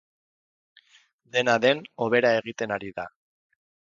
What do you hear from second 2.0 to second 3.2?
hobera egiten ari da.